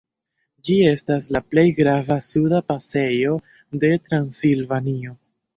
Ĝi 0.67 0.77
estas 0.91 1.27
la 1.35 1.41
plej 1.51 1.65
grava 1.81 2.17
suda 2.29 2.63
pasejo 2.71 3.37
de 3.85 3.93
Transilvanio. 4.09 5.19